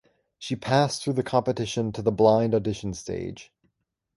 She 0.39 0.55
passed 0.55 1.03
through 1.03 1.13
the 1.13 1.21
competition 1.21 1.91
to 1.91 2.01
the 2.01 2.11
Blind 2.11 2.55
Audition 2.55 2.95
stage. 2.95 3.51